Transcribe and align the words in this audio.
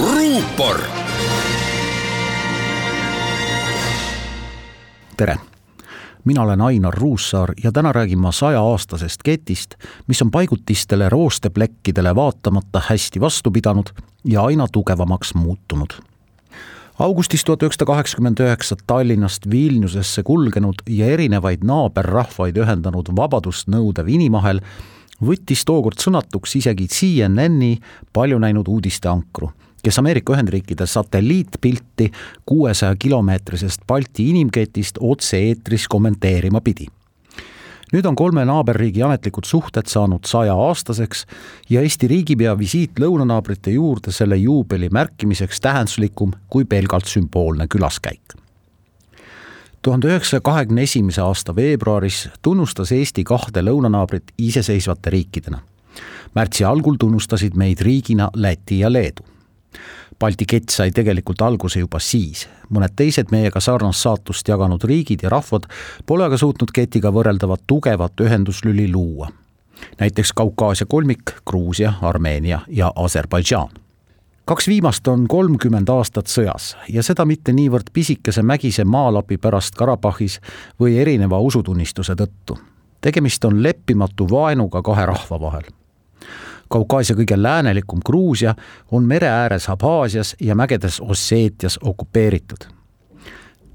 ruupor. 0.00 0.80
tere, 5.16 5.36
mina 6.24 6.42
olen 6.42 6.60
Ainar 6.60 6.94
Ruussaar 6.94 7.52
ja 7.64 7.72
täna 7.72 7.92
räägin 7.92 8.18
ma 8.18 8.32
sajaaastasest 8.32 9.22
ketist, 9.22 9.74
mis 10.06 10.22
on 10.22 10.30
paigutistele 10.30 11.08
roosteplekkidele 11.08 12.14
vaatamata 12.14 12.82
hästi 12.88 13.20
vastu 13.20 13.50
pidanud 13.50 13.86
ja 14.24 14.42
aina 14.42 14.66
tugevamaks 14.72 15.34
muutunud. 15.34 15.90
Augustis 16.98 17.44
tuhat 17.44 17.62
üheksasada 17.62 17.86
kaheksakümmend 17.86 18.40
üheksa 18.40 18.76
Tallinnast 18.86 19.50
Vilniusesse 19.50 20.22
kulgenud 20.22 20.74
ja 20.88 21.06
erinevaid 21.06 21.62
naaberrahvaid 21.62 22.56
ühendanud 22.56 23.10
vabadust 23.16 23.68
nõudev 23.68 24.08
inimahel 24.08 24.60
võttis 25.22 25.64
tookord 25.64 25.98
sõnatuks 26.02 26.56
isegi 26.58 26.86
CNN-i 26.90 27.78
palju 28.12 28.38
näinud 28.38 28.68
uudisteankru, 28.68 29.50
kes 29.84 29.98
Ameerika 30.00 30.32
Ühendriikide 30.32 30.86
satelliitpilti 30.88 32.10
kuuesaja 32.46 32.96
kilomeetrisest 32.96 33.86
Balti 33.86 34.30
inimketist 34.30 34.98
otse-eetris 35.00 35.88
kommenteerima 35.88 36.60
pidi 36.64 36.86
nüüd 37.94 38.06
on 38.08 38.16
kolme 38.18 38.42
naaberriigi 38.48 39.02
ametlikud 39.06 39.46
suhted 39.46 39.86
saanud 39.90 40.26
sajaaastaseks 40.26 41.26
ja 41.70 41.82
Eesti 41.84 42.08
riigipea 42.10 42.56
visiit 42.58 42.98
lõunanaabrite 42.98 43.74
juurde 43.76 44.12
selle 44.12 44.36
juubeli 44.40 44.88
märkimiseks 44.90 45.60
tähenduslikum 45.60 46.32
kui 46.50 46.64
pelgalt 46.64 47.06
sümboolne 47.10 47.68
külaskäik 47.70 48.40
tuhande 49.84 50.08
üheksasaja 50.08 50.40
kahekümne 50.40 50.82
esimese 50.82 51.20
aasta 51.22 51.56
veebruaris 51.56 52.28
tunnustas 52.42 52.92
Eesti 52.92 53.24
kahte 53.24 53.60
lõunanaabrit 53.60 54.32
iseseisvate 54.38 55.10
riikidena. 55.10 55.58
märtsi 56.34 56.64
algul 56.64 56.96
tunnustasid 56.98 57.54
meid 57.54 57.80
riigina 57.80 58.30
Läti 58.34 58.78
ja 58.78 58.92
Leedu. 58.92 59.22
Balti 60.18 60.46
kett 60.46 60.70
sai 60.70 60.90
tegelikult 60.94 61.42
alguse 61.42 61.80
juba 61.80 61.98
siis, 61.98 62.46
mõned 62.70 62.94
teised 62.96 63.32
meiega 63.34 63.60
sarnast 63.60 64.00
saatust 64.06 64.48
jaganud 64.48 64.84
riigid 64.84 65.22
ja 65.22 65.32
rahvad 65.32 65.66
pole 66.06 66.24
aga 66.24 66.38
suutnud 66.38 66.70
ketiga 66.74 67.10
võrreldavat 67.10 67.64
tugevat 67.66 68.20
ühenduslüli 68.20 68.90
luua. 68.92 69.28
näiteks 70.00 70.32
Kaukaasia 70.32 70.86
kolmik 70.86 71.34
Gruusia, 71.46 71.92
Armeenia 72.02 72.60
ja 72.68 72.92
Aserbaidžaan 72.96 73.84
kaks 74.44 74.68
viimast 74.68 75.08
on 75.08 75.28
kolmkümmend 75.28 75.88
aastat 75.88 76.28
sõjas 76.28 76.74
ja 76.88 77.02
seda 77.02 77.24
mitte 77.24 77.52
niivõrd 77.52 77.88
pisikese 77.92 78.42
mägise 78.42 78.84
maalapi 78.84 79.38
pärast 79.40 79.74
Karabahhis 79.74 80.40
või 80.80 80.98
erineva 81.00 81.40
usutunnistuse 81.40 82.14
tõttu. 82.14 82.58
tegemist 83.00 83.44
on 83.44 83.62
leppimatu 83.62 84.28
vaenuga 84.30 84.82
kahe 84.82 85.06
rahva 85.06 85.40
vahel. 85.40 85.64
Kaukaasia 86.74 87.14
kõige 87.14 87.36
läänelikum 87.38 88.00
Gruusia 88.06 88.54
on 88.90 89.04
mere 89.06 89.28
ääres 89.30 89.68
Abhaasias 89.70 90.34
ja 90.42 90.54
mägedes 90.58 91.00
Osseetias 91.00 91.78
okupeeritud. 91.82 92.66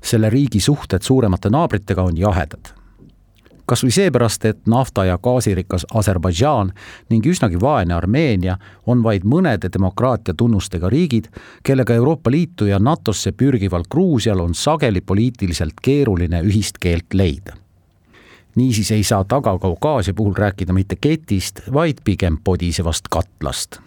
selle 0.03 0.30
riigi 0.30 0.59
suhted 0.59 1.02
suuremate 1.02 1.50
naabritega 1.50 2.03
on 2.03 2.17
jahedad 2.17 2.73
kas 3.70 3.83
või 3.83 3.92
seepärast, 3.92 4.45
et 4.45 4.59
nafta- 4.66 5.05
ja 5.05 5.17
gaasirikas 5.17 5.86
Aserbaidžaan 5.94 6.72
ning 7.09 7.25
üsnagi 7.25 7.61
vaene 7.61 7.94
Armeenia 7.94 8.58
on 8.86 9.03
vaid 9.03 9.23
mõnede 9.23 9.70
demokraatia 9.73 10.33
tunnustega 10.33 10.89
riigid, 10.89 11.27
kellega 11.64 11.94
Euroopa 11.94 12.31
Liitu 12.31 12.66
ja 12.66 12.80
NATO-sse 12.80 13.31
pürgival 13.31 13.83
Gruusial 13.92 14.39
on 14.39 14.53
sageli 14.53 15.02
poliitiliselt 15.02 15.73
keeruline 15.81 16.42
ühist 16.42 16.80
keelt 16.80 17.14
leida. 17.14 17.53
Niisiis 18.59 18.91
ei 18.91 19.03
saa 19.03 19.23
Taga-Kaukaasia 19.23 20.13
puhul 20.13 20.35
rääkida 20.38 20.75
mitte 20.75 20.97
ketist, 21.02 21.63
vaid 21.73 22.03
pigem 22.03 22.38
podisevast 22.43 23.07
katlast 23.09 23.79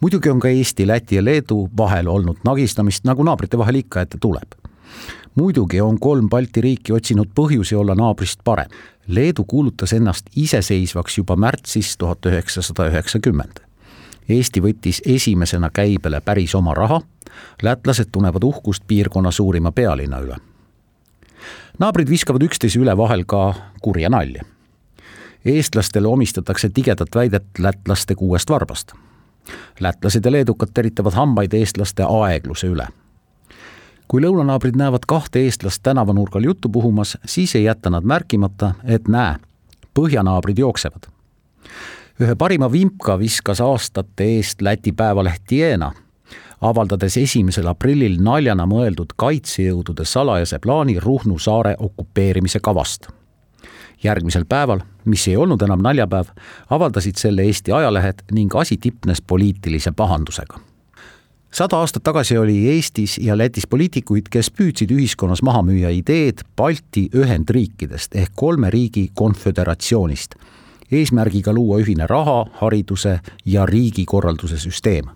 muidugi 0.00 0.30
on 0.30 0.40
ka 0.40 0.48
Eesti, 0.48 0.86
Läti 0.88 1.16
ja 1.16 1.24
Leedu 1.24 1.68
vahel 1.76 2.08
olnud 2.08 2.38
nagistamist, 2.44 3.04
nagu 3.04 3.22
naabrite 3.22 3.58
vahel 3.58 3.82
ikka 3.82 4.00
ette 4.00 4.18
tuleb 4.20 4.56
muidugi 5.34 5.80
on 5.80 6.00
kolm 6.00 6.28
Balti 6.28 6.60
riiki 6.60 6.92
otsinud 6.92 7.30
põhjusi 7.34 7.76
olla 7.76 7.94
naabrist 7.94 8.40
parem. 8.44 8.70
Leedu 9.08 9.44
kuulutas 9.44 9.92
ennast 9.92 10.26
iseseisvaks 10.36 11.18
juba 11.18 11.36
märtsis 11.36 11.96
tuhat 11.98 12.26
üheksasada 12.26 12.88
üheksakümmend. 12.90 13.62
Eesti 14.28 14.62
võttis 14.62 15.02
esimesena 15.06 15.70
käibele 15.74 16.20
päris 16.20 16.54
oma 16.54 16.74
raha, 16.74 17.00
lätlased 17.62 18.12
tunnevad 18.12 18.44
uhkust 18.44 18.86
piirkonna 18.86 19.30
suurima 19.30 19.72
pealinna 19.72 20.20
üle. 20.22 20.36
Naabrid 21.78 22.08
viskavad 22.08 22.42
üksteise 22.42 22.80
üle 22.80 22.96
vahel 22.96 23.24
ka 23.26 23.54
kurja 23.82 24.10
nalja. 24.10 24.42
eestlastele 25.44 26.08
omistatakse 26.08 26.68
tigedat 26.68 27.14
väidet 27.14 27.58
lätlaste 27.58 28.14
kuuest 28.14 28.50
varbast. 28.50 28.92
lätlased 29.80 30.24
ja 30.24 30.32
leedukad 30.32 30.68
teritavad 30.74 31.12
hambaid 31.12 31.52
eestlaste 31.54 32.02
aegluse 32.02 32.66
üle 32.66 32.88
kui 34.10 34.22
lõunanaabrid 34.24 34.74
näevad 34.74 35.06
kahte 35.06 35.38
eestlast 35.46 35.82
tänavanurgal 35.86 36.42
juttu 36.44 36.68
puhumas, 36.68 37.18
siis 37.26 37.54
ei 37.54 37.64
jäta 37.64 37.90
nad 37.94 38.02
märkimata, 38.02 38.72
et 38.84 39.08
näe, 39.08 39.36
põhjanaabrid 39.94 40.58
jooksevad. 40.58 41.06
ühe 42.20 42.34
parima 42.34 42.72
vimka 42.72 43.18
viskas 43.18 43.60
aastate 43.60 44.24
eest 44.24 44.62
Läti 44.62 44.92
päevaleht 44.92 45.42
Tiena, 45.46 45.92
avaldades 46.60 47.16
esimesel 47.16 47.68
aprillil 47.70 48.18
naljana 48.22 48.66
mõeldud 48.68 49.14
kaitsejõudude 49.16 50.04
salajase 50.04 50.58
plaani 50.58 50.98
Ruhnu 51.00 51.38
saare 51.38 51.76
okupeerimise 51.78 52.60
kavast. 52.60 53.08
järgmisel 54.02 54.44
päeval, 54.48 54.80
mis 55.04 55.28
ei 55.28 55.36
olnud 55.36 55.62
enam 55.62 55.82
naljapäev, 55.82 56.32
avaldasid 56.70 57.20
selle 57.20 57.42
Eesti 57.42 57.72
ajalehed 57.72 58.22
ning 58.32 58.54
asi 58.56 58.76
tipnes 58.76 59.20
poliitilise 59.20 59.92
pahandusega 59.92 60.60
sada 61.52 61.76
aastat 61.76 62.02
tagasi 62.02 62.38
oli 62.38 62.68
Eestis 62.68 63.18
ja 63.18 63.38
Lätis 63.38 63.66
poliitikuid, 63.66 64.30
kes 64.30 64.50
püüdsid 64.50 64.92
ühiskonnas 64.94 65.42
maha 65.42 65.62
müüa 65.66 65.90
ideed 65.94 66.44
Balti 66.56 67.08
Ühendriikidest 67.14 68.14
ehk 68.16 68.32
kolme 68.36 68.70
riigi 68.70 69.08
konföderatsioonist, 69.14 70.34
eesmärgiga 70.92 71.52
luua 71.52 71.80
ühine 71.82 72.06
raha, 72.06 72.44
hariduse 72.62 73.18
ja 73.44 73.66
riigikorralduse 73.66 74.58
süsteem. 74.58 75.10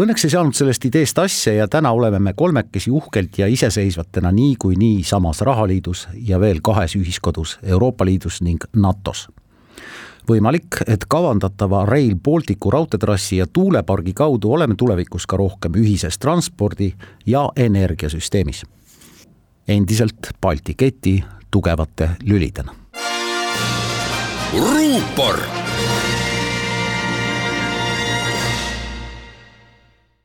Õnneks 0.00 0.24
ei 0.24 0.32
saanud 0.32 0.56
sellest 0.56 0.84
ideest 0.88 1.18
asja 1.20 1.52
ja 1.52 1.68
täna 1.68 1.90
oleme 1.92 2.18
me 2.18 2.32
kolmekesi 2.32 2.90
uhkelt 2.90 3.38
ja 3.38 3.46
iseseisvatena 3.46 4.32
niikuinii 4.32 5.02
samas 5.04 5.40
rahaliidus 5.44 6.08
ja 6.14 6.40
veel 6.40 6.62
kahes 6.64 6.96
ühiskodus 6.96 7.58
Euroopa 7.62 8.04
Liidus 8.08 8.40
ning 8.40 8.64
NATO-s 8.72 9.28
võimalik, 10.28 10.80
et 10.86 11.04
kavandatava 11.10 11.84
Rail 11.86 12.14
Balticu 12.16 12.70
raudteetrassi 12.70 13.36
ja 13.36 13.46
tuulepargi 13.46 14.14
kaudu 14.14 14.52
oleme 14.52 14.74
tulevikus 14.78 15.26
ka 15.26 15.36
rohkem 15.36 15.74
ühises 15.78 16.18
transpordi 16.18 16.92
ja 17.26 17.48
energiasüsteemis. 17.56 18.62
endiselt 19.68 20.32
Balti 20.40 20.74
keti 20.74 21.24
tugevate 21.50 22.10
lülidena. 22.22 22.74
ruupor 24.52 25.38